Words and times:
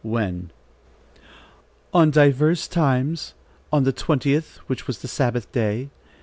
"When?" 0.03 0.49
"On 1.93 2.09
divers 2.09 2.67
times. 2.67 3.35
On 3.71 3.83
the 3.83 3.93
20th, 3.93 4.55
which 4.65 4.87
was 4.87 4.97
the 5.03 5.07
Sabbath 5.07 5.51
day. 5.51 5.91